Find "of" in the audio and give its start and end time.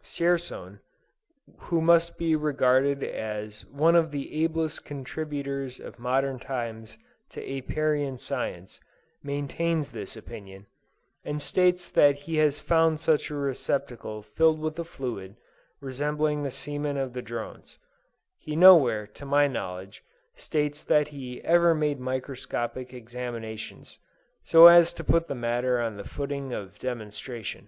3.96-4.12, 5.80-5.98, 16.96-17.12, 26.52-26.78